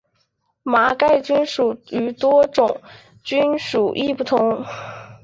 [0.63, 2.81] 麻盖菌属与多孔
[3.23, 4.65] 菌属亦不同。